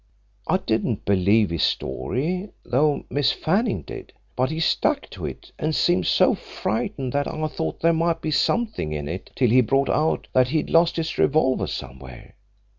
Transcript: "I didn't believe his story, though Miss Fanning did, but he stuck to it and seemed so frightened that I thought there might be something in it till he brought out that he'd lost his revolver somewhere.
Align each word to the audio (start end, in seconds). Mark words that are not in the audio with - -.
"I 0.47 0.57
didn't 0.57 1.05
believe 1.05 1.51
his 1.51 1.61
story, 1.61 2.49
though 2.65 3.05
Miss 3.11 3.31
Fanning 3.31 3.83
did, 3.83 4.13
but 4.35 4.49
he 4.49 4.59
stuck 4.59 5.07
to 5.11 5.27
it 5.27 5.51
and 5.59 5.75
seemed 5.75 6.07
so 6.07 6.33
frightened 6.33 7.13
that 7.13 7.27
I 7.27 7.45
thought 7.47 7.81
there 7.81 7.93
might 7.93 8.19
be 8.19 8.31
something 8.31 8.93
in 8.93 9.07
it 9.07 9.29
till 9.35 9.51
he 9.51 9.61
brought 9.61 9.89
out 9.91 10.27
that 10.33 10.47
he'd 10.47 10.71
lost 10.71 10.95
his 10.95 11.19
revolver 11.19 11.67
somewhere. 11.67 12.33